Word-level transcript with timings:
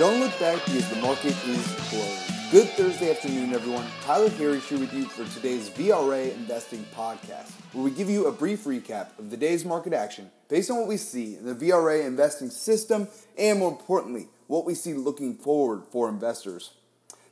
Don't 0.00 0.18
look 0.18 0.40
back 0.40 0.64
because 0.64 0.88
the 0.88 0.96
market 0.96 1.36
is 1.46 1.74
closed. 1.90 2.50
Good 2.50 2.68
Thursday 2.70 3.10
afternoon, 3.10 3.52
everyone. 3.52 3.84
Tyler 4.02 4.30
Harris 4.30 4.66
here 4.66 4.78
with 4.78 4.94
you 4.94 5.04
for 5.04 5.30
today's 5.34 5.68
VRA 5.68 6.34
Investing 6.36 6.86
Podcast, 6.96 7.50
where 7.74 7.84
we 7.84 7.90
give 7.90 8.08
you 8.08 8.24
a 8.24 8.32
brief 8.32 8.64
recap 8.64 9.18
of 9.18 9.28
the 9.28 9.36
day's 9.36 9.62
market 9.62 9.92
action 9.92 10.30
based 10.48 10.70
on 10.70 10.78
what 10.78 10.88
we 10.88 10.96
see 10.96 11.36
in 11.36 11.44
the 11.44 11.54
VRA 11.54 12.06
investing 12.06 12.48
system 12.48 13.08
and, 13.36 13.58
more 13.58 13.70
importantly, 13.70 14.28
what 14.46 14.64
we 14.64 14.74
see 14.74 14.94
looking 14.94 15.34
forward 15.36 15.82
for 15.92 16.08
investors. 16.08 16.70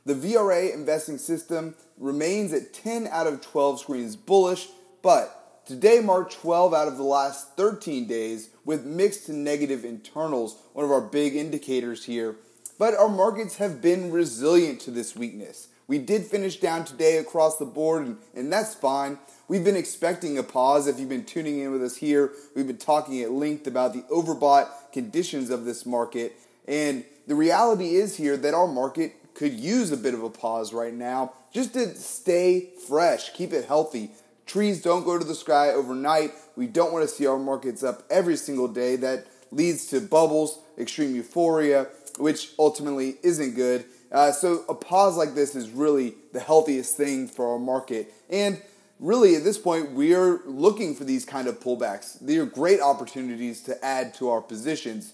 The 0.05 0.13
VRA 0.13 0.71
investing 0.71 1.17
system 1.17 1.73
remains 1.97 2.53
at 2.53 2.71
10 2.71 3.07
out 3.07 3.25
of 3.25 3.41
12 3.41 3.79
screens 3.79 4.15
bullish, 4.15 4.67
but 5.01 5.65
today 5.65 6.01
marked 6.01 6.33
12 6.33 6.75
out 6.75 6.87
of 6.87 6.97
the 6.97 7.03
last 7.03 7.57
13 7.57 8.05
days 8.05 8.51
with 8.63 8.85
mixed 8.85 9.25
to 9.25 9.33
negative 9.33 9.83
internals, 9.83 10.61
one 10.73 10.85
of 10.85 10.91
our 10.91 11.01
big 11.01 11.35
indicators 11.35 12.05
here 12.05 12.35
but 12.79 12.95
our 12.95 13.09
markets 13.09 13.57
have 13.57 13.81
been 13.81 14.11
resilient 14.11 14.79
to 14.81 14.89
this 14.89 15.15
weakness. 15.15 15.67
We 15.87 15.99
did 15.99 16.25
finish 16.25 16.59
down 16.59 16.85
today 16.85 17.17
across 17.17 17.57
the 17.57 17.65
board, 17.65 18.05
and, 18.05 18.17
and 18.33 18.51
that's 18.51 18.73
fine. 18.73 19.19
We've 19.47 19.63
been 19.63 19.75
expecting 19.75 20.37
a 20.37 20.43
pause. 20.43 20.87
If 20.87 20.99
you've 20.99 21.09
been 21.09 21.25
tuning 21.25 21.59
in 21.59 21.71
with 21.71 21.83
us 21.83 21.97
here, 21.97 22.31
we've 22.55 22.67
been 22.67 22.77
talking 22.77 23.21
at 23.21 23.31
length 23.31 23.67
about 23.67 23.93
the 23.93 24.03
overbought 24.03 24.69
conditions 24.93 25.49
of 25.49 25.65
this 25.65 25.85
market. 25.85 26.35
And 26.67 27.03
the 27.27 27.35
reality 27.35 27.95
is 27.95 28.15
here 28.15 28.37
that 28.37 28.53
our 28.53 28.67
market 28.67 29.33
could 29.33 29.53
use 29.53 29.91
a 29.91 29.97
bit 29.97 30.13
of 30.13 30.23
a 30.23 30.29
pause 30.29 30.73
right 30.73 30.93
now 30.93 31.33
just 31.51 31.73
to 31.73 31.95
stay 31.95 32.69
fresh, 32.87 33.33
keep 33.33 33.51
it 33.51 33.65
healthy. 33.65 34.11
Trees 34.45 34.81
don't 34.81 35.03
go 35.03 35.17
to 35.17 35.25
the 35.25 35.35
sky 35.35 35.69
overnight. 35.69 36.31
We 36.55 36.67
don't 36.67 36.93
want 36.93 37.07
to 37.07 37.13
see 37.13 37.25
our 37.25 37.39
markets 37.39 37.83
up 37.83 38.03
every 38.09 38.35
single 38.35 38.67
day. 38.67 38.95
That 38.95 39.25
leads 39.51 39.87
to 39.87 40.01
bubbles, 40.01 40.59
extreme 40.77 41.15
euphoria, 41.15 41.87
which 42.19 42.51
ultimately 42.59 43.15
isn't 43.23 43.55
good. 43.55 43.85
Uh, 44.11 44.31
so 44.31 44.65
a 44.67 44.73
pause 44.73 45.15
like 45.17 45.35
this 45.35 45.55
is 45.55 45.69
really 45.69 46.15
the 46.33 46.39
healthiest 46.39 46.97
thing 46.97 47.27
for 47.27 47.53
our 47.53 47.59
market. 47.59 48.13
And 48.29 48.61
really, 48.99 49.35
at 49.35 49.43
this 49.43 49.57
point, 49.57 49.91
we 49.91 50.13
are 50.15 50.41
looking 50.45 50.95
for 50.95 51.03
these 51.03 51.25
kind 51.25 51.47
of 51.47 51.59
pullbacks. 51.59 52.19
They 52.19 52.37
are 52.37 52.45
great 52.45 52.81
opportunities 52.81 53.61
to 53.63 53.85
add 53.85 54.13
to 54.15 54.29
our 54.29 54.41
positions. 54.41 55.13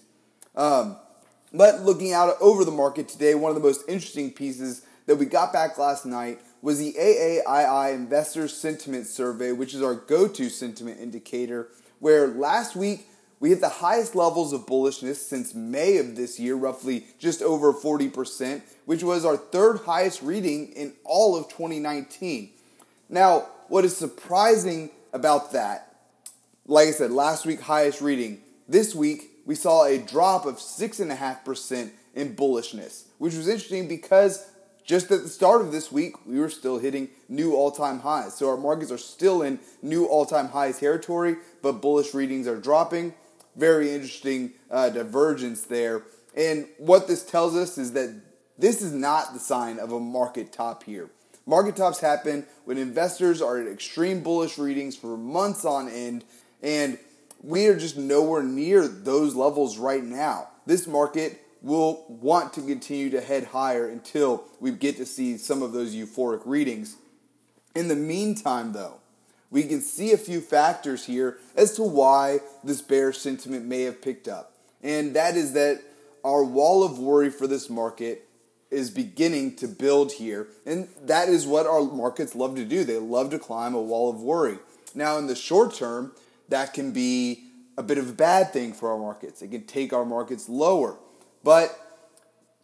Um, 0.54 0.96
but 1.52 1.82
looking 1.82 2.12
out 2.12 2.34
over 2.40 2.64
the 2.64 2.70
market 2.70 3.08
today, 3.08 3.34
one 3.34 3.50
of 3.50 3.54
the 3.54 3.66
most 3.66 3.82
interesting 3.88 4.32
pieces 4.32 4.82
that 5.06 5.16
we 5.16 5.26
got 5.26 5.52
back 5.52 5.78
last 5.78 6.04
night 6.04 6.40
was 6.62 6.78
the 6.78 6.94
AAII 6.94 7.94
Investor 7.94 8.48
Sentiment 8.48 9.06
Survey, 9.06 9.52
which 9.52 9.74
is 9.74 9.82
our 9.82 9.94
go 9.94 10.26
to 10.26 10.48
sentiment 10.48 11.00
indicator, 11.00 11.68
where 12.00 12.26
last 12.28 12.74
week 12.74 13.06
we 13.38 13.50
hit 13.50 13.60
the 13.60 13.68
highest 13.68 14.14
levels 14.14 14.52
of 14.52 14.66
bullishness 14.66 15.16
since 15.16 15.54
May 15.54 15.98
of 15.98 16.16
this 16.16 16.40
year, 16.40 16.54
roughly 16.54 17.06
just 17.18 17.42
over 17.42 17.72
40%, 17.72 18.62
which 18.86 19.02
was 19.02 19.24
our 19.24 19.36
third 19.36 19.80
highest 19.80 20.22
reading 20.22 20.68
in 20.72 20.94
all 21.04 21.36
of 21.36 21.48
2019. 21.48 22.50
Now, 23.08 23.46
what 23.68 23.84
is 23.84 23.96
surprising 23.96 24.90
about 25.12 25.52
that, 25.52 25.96
like 26.66 26.88
I 26.88 26.92
said, 26.92 27.10
last 27.10 27.44
week 27.44 27.60
highest 27.60 28.00
reading, 28.00 28.40
this 28.68 28.94
week 28.94 29.30
we 29.44 29.54
saw 29.54 29.84
a 29.84 29.98
drop 29.98 30.46
of 30.46 30.56
6.5% 30.56 31.90
in 32.14 32.34
bullishness, 32.34 33.04
which 33.18 33.34
was 33.34 33.48
interesting 33.48 33.86
because 33.86 34.50
just 34.84 35.10
at 35.10 35.22
the 35.24 35.28
start 35.28 35.60
of 35.60 35.72
this 35.72 35.90
week, 35.90 36.14
we 36.26 36.38
were 36.38 36.48
still 36.48 36.78
hitting 36.78 37.08
new 37.28 37.54
all 37.54 37.72
time 37.72 37.98
highs. 37.98 38.34
So 38.34 38.48
our 38.48 38.56
markets 38.56 38.92
are 38.92 38.98
still 38.98 39.42
in 39.42 39.58
new 39.82 40.06
all 40.06 40.24
time 40.24 40.48
highs 40.48 40.78
territory, 40.78 41.36
but 41.60 41.82
bullish 41.82 42.14
readings 42.14 42.46
are 42.46 42.56
dropping 42.56 43.12
very 43.56 43.92
interesting 43.92 44.52
uh, 44.70 44.90
divergence 44.90 45.62
there. 45.62 46.02
And 46.36 46.68
what 46.78 47.08
this 47.08 47.24
tells 47.24 47.56
us 47.56 47.78
is 47.78 47.92
that 47.92 48.14
this 48.58 48.82
is 48.82 48.92
not 48.92 49.32
the 49.32 49.40
sign 49.40 49.78
of 49.78 49.92
a 49.92 50.00
market 50.00 50.52
top 50.52 50.84
here. 50.84 51.10
Market 51.46 51.76
tops 51.76 52.00
happen 52.00 52.44
when 52.64 52.76
investors 52.76 53.40
are 53.40 53.58
at 53.58 53.68
extreme 53.68 54.22
bullish 54.22 54.58
readings 54.58 54.96
for 54.96 55.16
months 55.16 55.64
on 55.64 55.88
end, 55.88 56.24
and 56.62 56.98
we 57.42 57.68
are 57.68 57.78
just 57.78 57.96
nowhere 57.96 58.42
near 58.42 58.88
those 58.88 59.34
levels 59.34 59.78
right 59.78 60.02
now. 60.02 60.48
This 60.66 60.86
market 60.86 61.40
will 61.62 62.04
want 62.08 62.52
to 62.54 62.62
continue 62.62 63.10
to 63.10 63.20
head 63.20 63.44
higher 63.44 63.88
until 63.88 64.44
we 64.60 64.72
get 64.72 64.96
to 64.96 65.06
see 65.06 65.36
some 65.36 65.62
of 65.62 65.72
those 65.72 65.94
euphoric 65.94 66.42
readings. 66.44 66.96
In 67.74 67.88
the 67.88 67.96
meantime, 67.96 68.72
though, 68.72 69.00
we 69.50 69.64
can 69.64 69.80
see 69.80 70.12
a 70.12 70.18
few 70.18 70.40
factors 70.40 71.04
here 71.04 71.38
as 71.54 71.74
to 71.76 71.82
why 71.82 72.40
this 72.64 72.80
bear 72.80 73.12
sentiment 73.12 73.64
may 73.64 73.82
have 73.82 74.02
picked 74.02 74.28
up. 74.28 74.52
And 74.82 75.14
that 75.14 75.36
is 75.36 75.52
that 75.52 75.82
our 76.24 76.44
wall 76.44 76.82
of 76.82 76.98
worry 76.98 77.30
for 77.30 77.46
this 77.46 77.70
market 77.70 78.28
is 78.70 78.90
beginning 78.90 79.56
to 79.56 79.68
build 79.68 80.12
here. 80.12 80.48
And 80.64 80.88
that 81.04 81.28
is 81.28 81.46
what 81.46 81.66
our 81.66 81.82
markets 81.82 82.34
love 82.34 82.56
to 82.56 82.64
do. 82.64 82.84
They 82.84 82.98
love 82.98 83.30
to 83.30 83.38
climb 83.38 83.74
a 83.74 83.80
wall 83.80 84.10
of 84.10 84.20
worry. 84.20 84.58
Now, 84.94 85.18
in 85.18 85.26
the 85.26 85.36
short 85.36 85.74
term, 85.74 86.12
that 86.48 86.74
can 86.74 86.92
be 86.92 87.44
a 87.78 87.82
bit 87.82 87.98
of 87.98 88.08
a 88.08 88.12
bad 88.12 88.52
thing 88.52 88.72
for 88.72 88.90
our 88.90 88.98
markets. 88.98 89.42
It 89.42 89.48
can 89.48 89.64
take 89.64 89.92
our 89.92 90.04
markets 90.04 90.48
lower. 90.48 90.96
But 91.44 91.78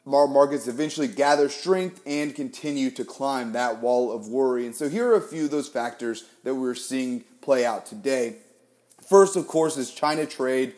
markets 0.05 0.67
eventually 0.67 1.09
gather 1.09 1.49
strength 1.49 2.01
and 2.07 2.35
continue 2.35 2.91
to 2.91 3.05
climb 3.05 3.53
that 3.53 3.81
wall 3.81 4.13
of 4.13 4.29
worry. 4.29 4.67
And 4.67 4.75
so 4.75 4.89
here 4.89 5.09
are 5.09 5.17
a 5.17 5.21
few 5.21 5.45
of 5.45 5.51
those 5.51 5.69
factors 5.69 6.25
that 6.45 6.55
we're 6.55 6.75
seeing 6.75 7.25
play 7.41 7.65
out 7.65 7.87
today. 7.87 8.37
First, 9.09 9.37
of 9.37 9.47
course, 9.47 9.77
is 9.77 9.93
China 9.93 10.27
trade 10.27 10.75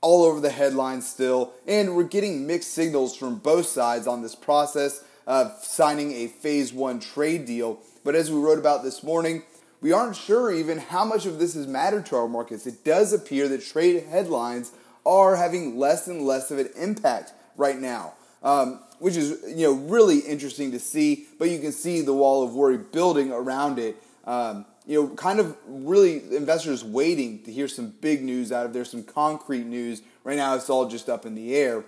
all 0.00 0.24
over 0.24 0.40
the 0.40 0.50
headlines 0.50 1.08
still, 1.08 1.52
and 1.66 1.96
we're 1.96 2.04
getting 2.04 2.46
mixed 2.46 2.72
signals 2.72 3.16
from 3.16 3.38
both 3.38 3.66
sides 3.66 4.06
on 4.06 4.22
this 4.22 4.34
process 4.34 5.02
of 5.26 5.52
signing 5.62 6.12
a 6.12 6.28
phase 6.28 6.72
one 6.72 7.00
trade 7.00 7.44
deal. 7.44 7.80
But 8.04 8.14
as 8.14 8.30
we 8.30 8.38
wrote 8.38 8.58
about 8.58 8.84
this 8.84 9.02
morning, 9.02 9.42
we 9.80 9.92
aren't 9.92 10.16
sure 10.16 10.52
even 10.52 10.78
how 10.78 11.04
much 11.04 11.26
of 11.26 11.38
this 11.38 11.54
has 11.54 11.66
mattered 11.66 12.06
to 12.06 12.16
our 12.16 12.28
markets. 12.28 12.66
It 12.66 12.84
does 12.84 13.12
appear 13.12 13.48
that 13.48 13.64
trade 13.64 14.04
headlines 14.04 14.72
are 15.04 15.36
having 15.36 15.76
less 15.76 16.06
and 16.06 16.22
less 16.22 16.50
of 16.50 16.58
an 16.58 16.70
impact 16.76 17.32
right 17.56 17.78
now 17.78 18.14
um, 18.46 18.78
which 19.00 19.16
is 19.16 19.42
you 19.48 19.66
know 19.66 19.72
really 19.72 20.20
interesting 20.20 20.70
to 20.70 20.78
see. 20.78 21.26
But 21.38 21.50
you 21.50 21.58
can 21.58 21.72
see 21.72 22.00
the 22.00 22.14
wall 22.14 22.42
of 22.42 22.54
worry 22.54 22.78
building 22.78 23.32
around 23.32 23.78
it. 23.78 23.96
Um, 24.24 24.64
you 24.86 25.02
know, 25.02 25.08
kind 25.16 25.40
of 25.40 25.56
really 25.66 26.22
investors 26.34 26.84
waiting 26.84 27.42
to 27.42 27.52
hear 27.52 27.66
some 27.66 27.92
big 28.00 28.22
news 28.22 28.52
out 28.52 28.64
of 28.64 28.72
there, 28.72 28.84
some 28.84 29.02
concrete 29.02 29.64
news. 29.64 30.00
Right 30.22 30.36
now, 30.36 30.54
it's 30.54 30.70
all 30.70 30.88
just 30.88 31.08
up 31.08 31.26
in 31.26 31.34
the 31.34 31.56
air. 31.56 31.84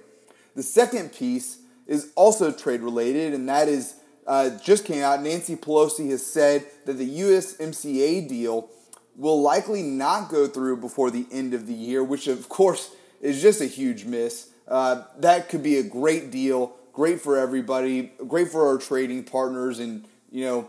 The 0.56 0.64
second 0.64 1.12
piece 1.12 1.58
is 1.86 2.10
also 2.16 2.50
trade 2.50 2.80
related, 2.80 3.34
and 3.34 3.48
that 3.48 3.68
is 3.68 3.94
uh, 4.26 4.50
just 4.58 4.84
came 4.84 5.02
out. 5.02 5.22
Nancy 5.22 5.54
Pelosi 5.54 6.10
has 6.10 6.26
said 6.26 6.66
that 6.86 6.94
the 6.94 7.20
USMCA 7.20 8.28
deal 8.28 8.68
will 9.16 9.40
likely 9.40 9.82
not 9.82 10.28
go 10.28 10.48
through 10.48 10.78
before 10.78 11.12
the 11.12 11.26
end 11.30 11.54
of 11.54 11.68
the 11.68 11.72
year, 11.72 12.02
which 12.02 12.26
of 12.26 12.48
course 12.48 12.90
is 13.20 13.40
just 13.40 13.60
a 13.60 13.66
huge 13.66 14.04
miss. 14.04 14.50
Uh, 14.68 15.02
that 15.18 15.48
could 15.48 15.62
be 15.62 15.78
a 15.78 15.82
great 15.82 16.30
deal, 16.30 16.76
great 16.92 17.20
for 17.20 17.36
everybody, 17.38 18.12
great 18.26 18.48
for 18.48 18.68
our 18.68 18.76
trading 18.78 19.24
partners, 19.24 19.78
and 19.78 20.04
you 20.30 20.44
know 20.44 20.68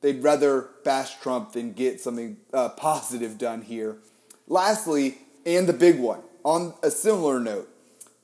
they'd 0.00 0.22
rather 0.22 0.68
bash 0.84 1.18
Trump 1.20 1.52
than 1.52 1.72
get 1.72 2.00
something 2.00 2.36
uh, 2.52 2.68
positive 2.70 3.36
done 3.36 3.62
here. 3.62 3.96
Lastly, 4.46 5.18
and 5.44 5.66
the 5.66 5.72
big 5.72 5.98
one, 5.98 6.20
on 6.44 6.74
a 6.82 6.90
similar 6.90 7.40
note, 7.40 7.68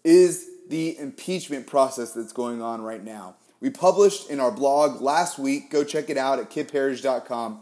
is 0.04 0.46
the 0.68 0.96
impeachment 0.98 1.66
process 1.66 2.12
that's 2.12 2.32
going 2.32 2.62
on 2.62 2.80
right 2.80 3.02
now. 3.02 3.34
We 3.60 3.70
published 3.70 4.30
in 4.30 4.40
our 4.40 4.52
blog 4.52 5.00
last 5.00 5.38
week, 5.38 5.70
go 5.70 5.84
check 5.84 6.08
it 6.08 6.16
out 6.16 6.38
at 6.38 6.50
kipparrish.com. 6.50 7.60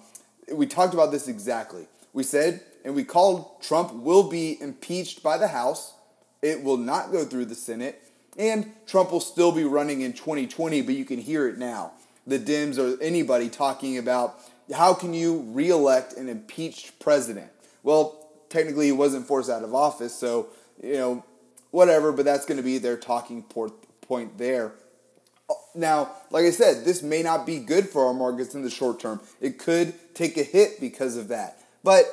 We 0.53 0.66
talked 0.66 0.94
about 0.94 1.10
this 1.10 1.26
exactly. 1.26 1.88
We 2.12 2.22
said, 2.22 2.62
and 2.84 2.94
we 2.94 3.04
called 3.04 3.60
Trump 3.62 3.92
will 3.95 4.28
be 4.28 4.60
impeached 4.60 5.22
by 5.22 5.39
the 5.39 5.48
House 5.48 5.95
it 6.42 6.62
will 6.62 6.76
not 6.76 7.12
go 7.12 7.24
through 7.24 7.46
the 7.46 7.54
Senate, 7.54 8.02
and 8.36 8.72
Trump 8.86 9.10
will 9.10 9.20
still 9.20 9.52
be 9.52 9.64
running 9.64 10.00
in 10.00 10.12
2020, 10.12 10.82
but 10.82 10.94
you 10.94 11.04
can 11.04 11.18
hear 11.18 11.48
it 11.48 11.58
now. 11.58 11.92
The 12.26 12.38
Dems 12.38 12.78
or 12.78 13.02
anybody 13.02 13.48
talking 13.48 13.98
about 13.98 14.38
how 14.74 14.94
can 14.94 15.14
you 15.14 15.40
reelect 15.48 16.14
an 16.14 16.28
impeached 16.28 16.98
president? 17.00 17.50
Well, 17.82 18.28
technically 18.48 18.86
he 18.86 18.92
wasn't 18.92 19.26
forced 19.26 19.50
out 19.50 19.64
of 19.64 19.74
office, 19.74 20.14
so, 20.14 20.48
you 20.82 20.94
know, 20.94 21.24
whatever, 21.70 22.12
but 22.12 22.24
that's 22.24 22.46
going 22.46 22.58
to 22.58 22.62
be 22.62 22.78
their 22.78 22.96
talking 22.96 23.42
point 23.42 24.38
there. 24.38 24.72
Now, 25.74 26.10
like 26.30 26.44
I 26.44 26.50
said, 26.50 26.84
this 26.84 27.02
may 27.02 27.22
not 27.22 27.46
be 27.46 27.58
good 27.58 27.88
for 27.88 28.06
our 28.06 28.14
markets 28.14 28.54
in 28.54 28.62
the 28.62 28.70
short 28.70 29.00
term. 29.00 29.20
It 29.40 29.58
could 29.58 29.94
take 30.14 30.36
a 30.36 30.42
hit 30.42 30.80
because 30.80 31.16
of 31.16 31.28
that. 31.28 31.62
But 31.82 32.04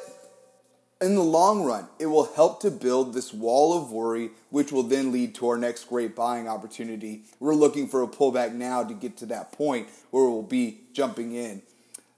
in 1.01 1.15
the 1.15 1.23
long 1.23 1.63
run, 1.63 1.87
it 1.99 2.05
will 2.05 2.33
help 2.33 2.61
to 2.61 2.71
build 2.71 3.13
this 3.13 3.33
wall 3.33 3.77
of 3.77 3.91
worry, 3.91 4.31
which 4.49 4.71
will 4.71 4.83
then 4.83 5.11
lead 5.11 5.35
to 5.35 5.49
our 5.49 5.57
next 5.57 5.89
great 5.89 6.15
buying 6.15 6.47
opportunity. 6.47 7.23
We're 7.39 7.55
looking 7.55 7.87
for 7.87 8.01
a 8.01 8.07
pullback 8.07 8.53
now 8.53 8.83
to 8.83 8.93
get 8.93 9.17
to 9.17 9.25
that 9.27 9.51
point 9.51 9.87
where 10.11 10.23
we'll 10.29 10.41
be 10.41 10.81
jumping 10.93 11.33
in. 11.33 11.61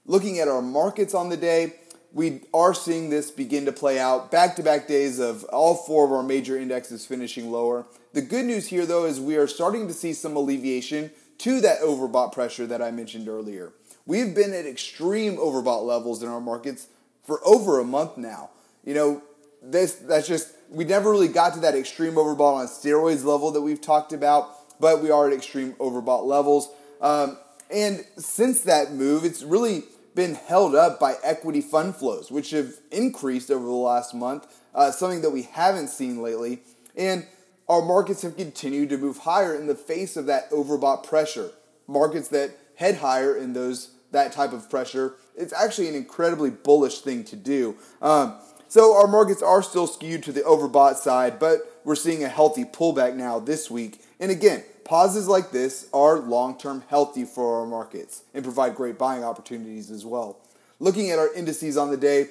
Looking 0.06 0.38
at 0.38 0.48
our 0.48 0.62
markets 0.62 1.12
on 1.12 1.28
the 1.28 1.36
day, 1.36 1.74
we 2.12 2.42
are 2.54 2.72
seeing 2.72 3.10
this 3.10 3.30
begin 3.30 3.66
to 3.66 3.72
play 3.72 3.98
out. 3.98 4.30
Back 4.30 4.56
to 4.56 4.62
back 4.62 4.86
days 4.86 5.18
of 5.18 5.44
all 5.44 5.74
four 5.74 6.06
of 6.06 6.12
our 6.12 6.22
major 6.22 6.56
indexes 6.56 7.04
finishing 7.04 7.50
lower. 7.50 7.84
The 8.14 8.22
good 8.22 8.46
news 8.46 8.68
here, 8.68 8.86
though, 8.86 9.04
is 9.04 9.20
we 9.20 9.36
are 9.36 9.46
starting 9.46 9.88
to 9.88 9.92
see 9.92 10.14
some 10.14 10.36
alleviation 10.36 11.10
to 11.38 11.60
that 11.60 11.80
overbought 11.80 12.32
pressure 12.32 12.66
that 12.66 12.80
I 12.80 12.90
mentioned 12.90 13.28
earlier. 13.28 13.72
We've 14.06 14.34
been 14.34 14.54
at 14.54 14.66
extreme 14.66 15.36
overbought 15.36 15.84
levels 15.84 16.22
in 16.22 16.28
our 16.28 16.40
markets 16.40 16.86
for 17.22 17.46
over 17.46 17.78
a 17.78 17.84
month 17.84 18.16
now. 18.16 18.50
You 18.84 18.94
know, 18.94 19.22
this 19.62 19.94
that's 19.96 20.28
just 20.28 20.54
we 20.70 20.84
never 20.84 21.10
really 21.10 21.28
got 21.28 21.54
to 21.54 21.60
that 21.60 21.74
extreme 21.74 22.14
overbought 22.14 22.56
on 22.56 22.66
steroids 22.66 23.24
level 23.24 23.50
that 23.52 23.62
we've 23.62 23.80
talked 23.80 24.12
about, 24.12 24.78
but 24.80 25.02
we 25.02 25.10
are 25.10 25.28
at 25.28 25.32
extreme 25.32 25.72
overbought 25.74 26.24
levels. 26.24 26.68
Um, 27.00 27.38
and 27.70 28.04
since 28.16 28.62
that 28.62 28.92
move, 28.92 29.24
it's 29.24 29.42
really 29.42 29.84
been 30.14 30.34
held 30.34 30.74
up 30.74 30.98
by 30.98 31.14
equity 31.22 31.60
fund 31.60 31.94
flows, 31.94 32.30
which 32.30 32.50
have 32.50 32.72
increased 32.90 33.50
over 33.50 33.64
the 33.64 33.70
last 33.70 34.14
month, 34.14 34.46
uh, 34.74 34.90
something 34.90 35.22
that 35.22 35.30
we 35.30 35.42
haven't 35.42 35.88
seen 35.88 36.22
lately. 36.22 36.60
And 36.96 37.26
our 37.68 37.82
markets 37.82 38.22
have 38.22 38.36
continued 38.36 38.88
to 38.90 38.98
move 38.98 39.18
higher 39.18 39.54
in 39.54 39.66
the 39.66 39.74
face 39.74 40.16
of 40.16 40.26
that 40.26 40.50
overbought 40.50 41.04
pressure. 41.04 41.50
Markets 41.86 42.28
that 42.28 42.50
head 42.76 42.96
higher 42.96 43.36
in 43.36 43.52
those 43.52 43.90
that 44.10 44.32
type 44.32 44.52
of 44.52 44.70
pressure, 44.70 45.14
it's 45.36 45.52
actually 45.52 45.88
an 45.88 45.94
incredibly 45.94 46.50
bullish 46.50 47.00
thing 47.00 47.24
to 47.24 47.36
do. 47.36 47.76
Um, 48.00 48.36
so 48.68 48.96
our 48.96 49.06
markets 49.06 49.42
are 49.42 49.62
still 49.62 49.86
skewed 49.86 50.22
to 50.24 50.32
the 50.32 50.40
overbought 50.40 50.96
side, 50.96 51.38
but 51.38 51.80
we're 51.84 51.96
seeing 51.96 52.22
a 52.22 52.28
healthy 52.28 52.64
pullback 52.64 53.14
now 53.14 53.38
this 53.38 53.70
week. 53.70 54.02
And 54.20 54.30
again, 54.30 54.62
pauses 54.84 55.26
like 55.26 55.50
this 55.50 55.88
are 55.92 56.18
long-term 56.18 56.84
healthy 56.88 57.24
for 57.24 57.60
our 57.60 57.66
markets 57.66 58.22
and 58.34 58.44
provide 58.44 58.74
great 58.74 58.98
buying 58.98 59.24
opportunities 59.24 59.90
as 59.90 60.04
well. 60.04 60.38
Looking 60.80 61.10
at 61.10 61.18
our 61.18 61.32
indices 61.34 61.76
on 61.76 61.90
the 61.90 61.96
day, 61.96 62.28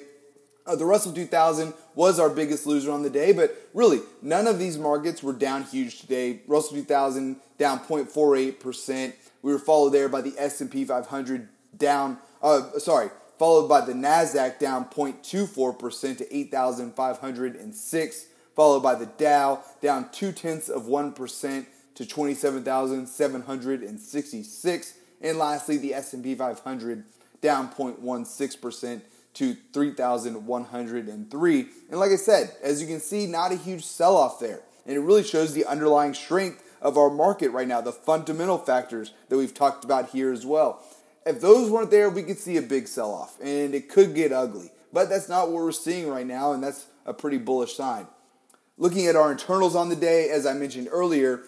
uh, 0.66 0.76
the 0.76 0.84
Russell 0.84 1.12
2000 1.12 1.74
was 1.94 2.20
our 2.20 2.28
biggest 2.28 2.66
loser 2.66 2.92
on 2.92 3.02
the 3.02 3.10
day, 3.10 3.32
but 3.32 3.56
really 3.74 4.00
none 4.22 4.46
of 4.46 4.58
these 4.58 4.78
markets 4.78 5.22
were 5.22 5.32
down 5.32 5.64
huge 5.64 6.00
today. 6.00 6.40
Russell 6.46 6.76
2000 6.76 7.36
down 7.58 7.80
0.48%. 7.80 9.12
We 9.42 9.52
were 9.52 9.58
followed 9.58 9.90
there 9.90 10.08
by 10.08 10.20
the 10.20 10.34
S&P 10.38 10.84
500 10.84 11.48
down 11.76 12.18
uh, 12.42 12.78
sorry, 12.78 13.10
followed 13.38 13.68
by 13.68 13.80
the 13.80 13.92
Nasdaq 13.92 14.58
down 14.58 14.86
0.24% 14.86 16.18
to 16.18 16.36
8,506, 16.36 18.26
followed 18.54 18.80
by 18.80 18.94
the 18.94 19.06
Dow 19.06 19.62
down 19.80 20.10
two 20.10 20.32
tenths 20.32 20.68
of 20.68 20.82
1% 20.84 21.66
to 21.94 22.06
27,766, 22.06 24.94
and 25.20 25.38
lastly 25.38 25.76
the 25.76 25.94
S&P 25.94 26.34
500 26.34 27.04
down 27.40 27.70
0.16% 27.70 29.00
to 29.34 29.56
3,103. 29.72 31.68
And 31.90 32.00
like 32.00 32.10
I 32.10 32.16
said, 32.16 32.52
as 32.62 32.80
you 32.80 32.88
can 32.88 33.00
see, 33.00 33.26
not 33.26 33.52
a 33.52 33.56
huge 33.56 33.84
sell 33.84 34.16
off 34.16 34.40
there. 34.40 34.62
And 34.86 34.96
it 34.96 35.00
really 35.00 35.22
shows 35.22 35.54
the 35.54 35.64
underlying 35.64 36.14
strength 36.14 36.64
of 36.80 36.96
our 36.96 37.10
market 37.10 37.50
right 37.50 37.68
now, 37.68 37.80
the 37.80 37.92
fundamental 37.92 38.58
factors 38.58 39.12
that 39.28 39.36
we've 39.36 39.54
talked 39.54 39.84
about 39.84 40.10
here 40.10 40.32
as 40.32 40.46
well. 40.46 40.82
If 41.28 41.42
those 41.42 41.70
weren't 41.70 41.90
there, 41.90 42.08
we 42.08 42.22
could 42.22 42.38
see 42.38 42.56
a 42.56 42.62
big 42.62 42.88
sell 42.88 43.12
off 43.12 43.38
and 43.42 43.74
it 43.74 43.90
could 43.90 44.14
get 44.14 44.32
ugly. 44.32 44.70
But 44.92 45.10
that's 45.10 45.28
not 45.28 45.48
what 45.48 45.62
we're 45.62 45.72
seeing 45.72 46.08
right 46.08 46.26
now, 46.26 46.52
and 46.52 46.62
that's 46.62 46.86
a 47.04 47.12
pretty 47.12 47.36
bullish 47.36 47.74
sign. 47.74 48.06
Looking 48.78 49.06
at 49.06 49.16
our 49.16 49.30
internals 49.30 49.76
on 49.76 49.90
the 49.90 49.96
day, 49.96 50.30
as 50.30 50.46
I 50.46 50.54
mentioned 50.54 50.88
earlier, 50.90 51.42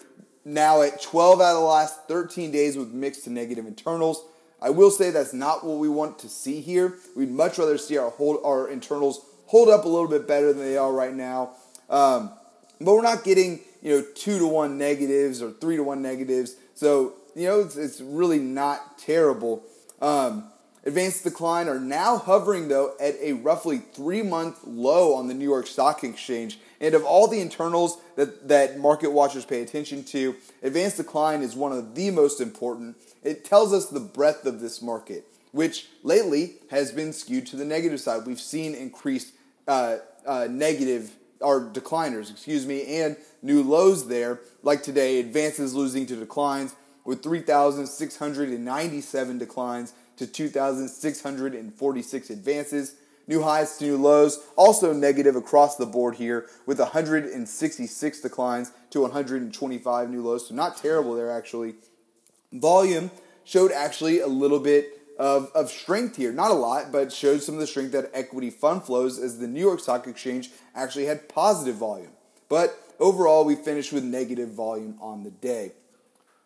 now 0.45 0.83
at 0.83 1.01
12 1.01 1.41
out 1.41 1.55
of 1.55 1.61
the 1.61 1.65
last 1.65 2.07
13 2.07 2.51
days 2.51 2.77
with 2.77 2.89
mixed 2.89 3.23
to 3.23 3.31
negative 3.31 3.65
internals. 3.65 4.23
I 4.61 4.69
will 4.69 4.91
say 4.91 5.09
that's 5.09 5.33
not 5.33 5.65
what 5.65 5.79
we 5.79 5.89
want 5.89 6.19
to 6.19 6.29
see 6.29 6.61
here. 6.61 6.99
We'd 7.15 7.31
much 7.31 7.57
rather 7.57 7.79
see 7.79 7.97
our 7.97 8.11
hold, 8.11 8.41
our 8.43 8.69
internals 8.69 9.25
hold 9.47 9.69
up 9.69 9.85
a 9.85 9.87
little 9.87 10.07
bit 10.07 10.27
better 10.27 10.53
than 10.53 10.63
they 10.63 10.77
are 10.77 10.93
right 10.93 11.13
now. 11.13 11.53
Um, 11.89 12.31
but 12.79 12.93
we're 12.93 13.01
not 13.01 13.23
getting 13.23 13.61
you 13.81 13.97
know 13.97 14.05
two 14.15 14.37
to 14.37 14.47
one 14.47 14.77
negatives 14.77 15.41
or 15.41 15.51
three 15.51 15.77
to 15.77 15.83
one 15.83 16.03
negatives. 16.03 16.55
So 16.75 17.13
you 17.35 17.47
know 17.47 17.61
it's, 17.61 17.75
it's 17.75 18.01
really 18.01 18.39
not 18.39 18.99
terrible. 18.99 19.63
Um, 20.01 20.45
advanced 20.83 21.23
decline 21.23 21.67
are 21.67 21.79
now 21.79 22.17
hovering 22.17 22.67
though 22.67 22.95
at 22.99 23.15
a 23.21 23.33
roughly 23.33 23.77
three 23.77 24.23
month 24.23 24.59
low 24.65 25.13
on 25.13 25.27
the 25.27 25.33
New 25.33 25.45
York 25.45 25.67
Stock 25.67 26.03
Exchange. 26.03 26.59
And 26.79 26.95
of 26.95 27.03
all 27.03 27.27
the 27.27 27.39
internals 27.39 27.99
that, 28.15 28.47
that 28.47 28.79
market 28.79 29.11
watchers 29.11 29.45
pay 29.45 29.61
attention 29.61 30.03
to, 30.05 30.35
advanced 30.63 30.97
decline 30.97 31.41
is 31.41 31.55
one 31.55 31.71
of 31.71 31.93
the 31.93 32.09
most 32.09 32.41
important. 32.41 32.97
It 33.23 33.45
tells 33.45 33.71
us 33.71 33.87
the 33.87 33.99
breadth 33.99 34.47
of 34.47 34.59
this 34.59 34.81
market, 34.81 35.25
which 35.51 35.87
lately 36.01 36.55
has 36.71 36.91
been 36.91 37.13
skewed 37.13 37.45
to 37.47 37.55
the 37.55 37.65
negative 37.65 37.99
side. 37.99 38.25
We've 38.25 38.39
seen 38.39 38.73
increased 38.73 39.33
uh, 39.67 39.97
uh, 40.25 40.47
negative 40.49 41.11
or 41.39 41.61
decliners, 41.61 42.31
excuse 42.31 42.65
me, 42.65 43.01
and 43.01 43.15
new 43.43 43.61
lows 43.61 44.07
there. 44.07 44.39
Like 44.63 44.81
today, 44.81 45.19
advances 45.19 45.73
losing 45.73 46.07
to 46.07 46.15
declines 46.15 46.75
with 47.05 47.23
3,697 47.23 49.37
declines 49.37 49.93
to 50.17 50.27
2,646 50.27 52.29
advances. 52.29 52.95
New 53.27 53.43
highs 53.43 53.77
to 53.77 53.85
new 53.85 53.97
lows, 53.97 54.43
also 54.55 54.93
negative 54.93 55.35
across 55.35 55.75
the 55.77 55.85
board 55.85 56.15
here 56.15 56.47
with 56.65 56.79
166 56.79 58.21
declines 58.21 58.71
to 58.89 59.01
125 59.01 60.09
new 60.09 60.21
lows. 60.21 60.47
So 60.47 60.55
not 60.55 60.77
terrible 60.77 61.13
there 61.15 61.31
actually. 61.31 61.75
Volume 62.51 63.11
showed 63.43 63.71
actually 63.71 64.19
a 64.19 64.27
little 64.27 64.59
bit 64.59 64.99
of, 65.17 65.51
of 65.53 65.69
strength 65.69 66.17
here. 66.17 66.31
Not 66.31 66.51
a 66.51 66.55
lot, 66.55 66.91
but 66.91 67.13
showed 67.13 67.43
some 67.43 67.55
of 67.55 67.61
the 67.61 67.67
strength 67.67 67.91
that 67.91 68.09
equity 68.13 68.49
fund 68.49 68.83
flows 68.83 69.19
as 69.19 69.37
the 69.37 69.47
New 69.47 69.61
York 69.61 69.79
Stock 69.79 70.07
Exchange 70.07 70.49
actually 70.75 71.05
had 71.05 71.29
positive 71.29 71.75
volume. 71.75 72.11
But 72.49 72.77
overall, 72.99 73.45
we 73.45 73.55
finished 73.55 73.93
with 73.93 74.03
negative 74.03 74.49
volume 74.49 74.97
on 74.99 75.23
the 75.23 75.31
day. 75.31 75.71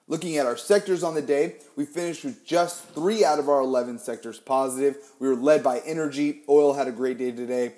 Looking 0.08 0.38
at 0.38 0.46
our 0.46 0.56
sectors 0.56 1.04
on 1.04 1.16
the 1.16 1.22
day, 1.22 1.56
we 1.76 1.84
finished 1.84 2.24
with 2.24 2.46
just 2.46 2.90
three 2.90 3.26
out 3.26 3.40
of 3.40 3.50
our 3.50 3.62
11 3.62 3.98
sectors 3.98 4.40
positive. 4.40 4.98
We 5.20 5.28
were 5.28 5.36
led 5.36 5.64
by 5.64 5.80
energy. 5.80 6.42
Oil 6.48 6.74
had 6.74 6.88
a 6.88 6.92
great 6.92 7.18
day 7.18 7.32
today, 7.32 7.74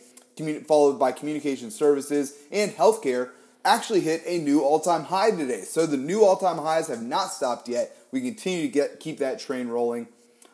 followed 0.67 0.99
by 0.99 1.13
communication 1.13 1.71
services 1.71 2.33
and 2.51 2.71
healthcare 2.71 3.29
actually 3.63 4.01
hit 4.01 4.23
a 4.25 4.39
new 4.39 4.61
all-time 4.61 5.03
high 5.05 5.31
today. 5.31 5.61
So 5.61 5.85
the 5.85 5.97
new 5.97 6.23
all-time 6.23 6.57
highs 6.57 6.87
have 6.87 7.01
not 7.01 7.31
stopped 7.31 7.69
yet. 7.69 7.95
We 8.11 8.21
continue 8.21 8.63
to 8.63 8.67
get 8.67 8.99
keep 8.99 9.19
that 9.19 9.39
train 9.39 9.67
rolling. 9.67 10.07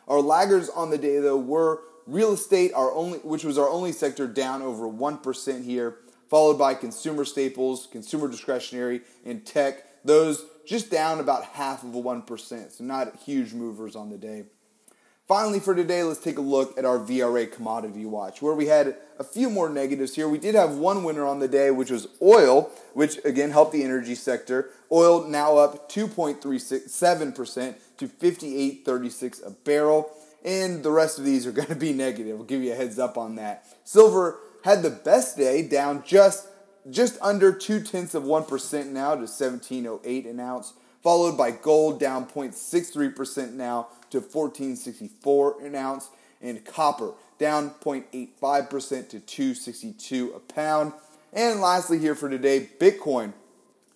Our 0.06 0.18
laggers 0.18 0.68
on 0.74 0.90
the 0.90 0.98
day 0.98 1.18
though 1.18 1.36
were 1.36 1.80
real 2.06 2.32
estate, 2.32 2.72
our 2.74 2.92
only 2.92 3.18
which 3.18 3.44
was 3.44 3.58
our 3.58 3.68
only 3.68 3.92
sector 3.92 4.26
down 4.26 4.62
over 4.62 4.86
1% 4.86 5.64
here, 5.64 5.96
followed 6.28 6.58
by 6.58 6.74
consumer 6.74 7.24
staples, 7.24 7.88
consumer 7.90 8.28
discretionary, 8.28 9.02
and 9.24 9.44
tech. 9.44 9.86
Those 10.04 10.44
just 10.66 10.90
down 10.90 11.20
about 11.20 11.44
half 11.44 11.82
of 11.82 11.94
a 11.94 12.00
1%, 12.00 12.72
so 12.72 12.84
not 12.84 13.16
huge 13.24 13.52
movers 13.52 13.96
on 13.96 14.10
the 14.10 14.18
day. 14.18 14.44
Finally, 15.26 15.58
for 15.58 15.74
today, 15.74 16.02
let's 16.02 16.20
take 16.20 16.36
a 16.36 16.42
look 16.42 16.76
at 16.76 16.84
our 16.84 16.98
VRA 16.98 17.50
commodity 17.50 18.04
watch, 18.04 18.42
where 18.42 18.52
we 18.52 18.66
had 18.66 18.94
a 19.18 19.24
few 19.24 19.48
more 19.48 19.70
negatives 19.70 20.14
here. 20.14 20.28
We 20.28 20.36
did 20.36 20.54
have 20.54 20.76
one 20.76 21.02
winner 21.02 21.24
on 21.24 21.38
the 21.38 21.48
day, 21.48 21.70
which 21.70 21.90
was 21.90 22.08
oil, 22.20 22.70
which 22.92 23.18
again 23.24 23.50
helped 23.50 23.72
the 23.72 23.84
energy 23.84 24.14
sector. 24.14 24.68
Oil 24.92 25.26
now 25.26 25.56
up 25.56 25.90
2.37% 25.90 27.74
to 27.96 28.08
58.36 28.08 29.46
a 29.46 29.50
barrel, 29.50 30.10
and 30.44 30.82
the 30.82 30.90
rest 30.90 31.18
of 31.18 31.24
these 31.24 31.46
are 31.46 31.52
going 31.52 31.68
to 31.68 31.74
be 31.74 31.92
negative. 31.94 32.38
I'll 32.38 32.44
give 32.44 32.62
you 32.62 32.72
a 32.72 32.76
heads 32.76 32.98
up 32.98 33.16
on 33.16 33.36
that. 33.36 33.64
Silver 33.84 34.38
had 34.62 34.82
the 34.82 34.90
best 34.90 35.38
day, 35.38 35.66
down 35.66 36.02
just 36.04 36.48
just 36.90 37.18
under 37.20 37.52
two 37.52 37.80
tenths 37.80 38.14
of 38.14 38.24
1% 38.24 38.86
now 38.88 39.14
to 39.14 39.22
1708 39.22 40.26
an 40.26 40.40
ounce, 40.40 40.74
followed 41.02 41.36
by 41.36 41.50
gold 41.50 42.00
down 42.00 42.26
0.63% 42.26 43.52
now 43.52 43.88
to 44.10 44.20
1464 44.20 45.62
an 45.62 45.74
ounce, 45.74 46.10
and 46.42 46.64
copper 46.64 47.12
down 47.38 47.70
0.85% 47.80 49.08
to 49.08 49.20
262 49.20 50.32
a 50.34 50.40
pound. 50.40 50.92
And 51.32 51.60
lastly, 51.60 51.98
here 51.98 52.14
for 52.14 52.28
today, 52.28 52.68
Bitcoin, 52.78 53.32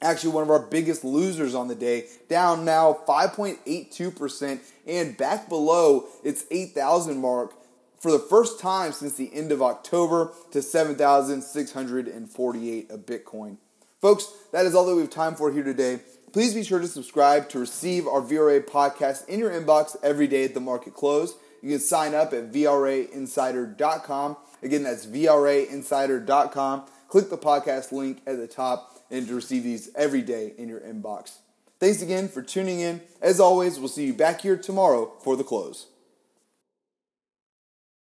actually 0.00 0.33
one 0.33 0.42
of 0.42 0.50
our 0.50 0.59
biggest 0.59 1.04
losers 1.04 1.54
on 1.54 1.68
the 1.68 1.75
day, 1.75 2.07
down 2.28 2.64
now 2.64 2.99
5.82% 3.07 4.61
and 4.87 5.16
back 5.16 5.49
below 5.49 6.07
its 6.25 6.45
8,000 6.50 7.18
mark 7.18 7.52
for 7.98 8.12
the 8.12 8.18
first 8.18 8.60
time 8.60 8.92
since 8.92 9.14
the 9.14 9.34
end 9.34 9.50
of 9.52 9.62
October 9.62 10.32
to 10.52 10.60
7,648 10.62 12.90
of 12.90 13.06
Bitcoin. 13.06 13.56
Folks, 14.00 14.32
that 14.52 14.66
is 14.66 14.74
all 14.74 14.86
that 14.86 14.94
we 14.94 15.02
have 15.02 15.10
time 15.10 15.34
for 15.34 15.52
here 15.52 15.64
today. 15.64 15.98
Please 16.32 16.54
be 16.54 16.62
sure 16.62 16.78
to 16.78 16.86
subscribe 16.86 17.48
to 17.48 17.58
receive 17.58 18.06
our 18.06 18.20
VRA 18.20 18.64
podcast 18.64 19.26
in 19.28 19.40
your 19.40 19.50
inbox 19.50 19.96
every 20.02 20.28
day 20.28 20.44
at 20.44 20.54
the 20.54 20.60
market 20.60 20.94
close. 20.94 21.34
You 21.62 21.70
can 21.70 21.80
sign 21.80 22.14
up 22.14 22.32
at 22.32 22.52
VRAinsider.com. 22.52 24.36
Again, 24.62 24.84
that's 24.84 25.06
VRAinsider.com. 25.06 26.84
Click 27.08 27.30
the 27.30 27.38
podcast 27.38 27.90
link 27.90 28.20
at 28.26 28.36
the 28.36 28.46
top 28.46 29.02
and 29.10 29.26
to 29.26 29.34
receive 29.34 29.64
these 29.64 29.90
every 29.96 30.22
day 30.22 30.52
in 30.58 30.68
your 30.68 30.80
inbox. 30.80 31.38
Thanks 31.80 32.02
again 32.02 32.28
for 32.28 32.42
tuning 32.42 32.80
in. 32.80 33.00
As 33.22 33.40
always, 33.40 33.78
we'll 33.78 33.88
see 33.88 34.06
you 34.06 34.14
back 34.14 34.42
here 34.42 34.56
tomorrow 34.56 35.12
for 35.22 35.36
the 35.36 35.44
close. 35.44 35.86